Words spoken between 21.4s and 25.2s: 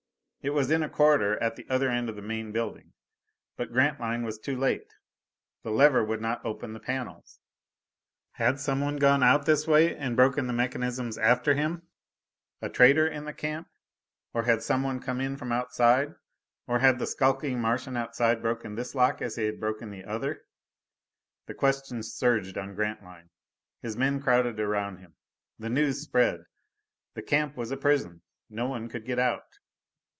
The questions surged on Grantline. His men crowded around him.